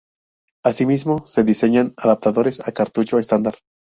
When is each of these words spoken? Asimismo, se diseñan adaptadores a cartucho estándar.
Asimismo, 0.65 1.27
se 1.27 1.43
diseñan 1.43 1.93
adaptadores 1.97 2.59
a 2.67 2.71
cartucho 2.71 3.19
estándar. 3.19 3.59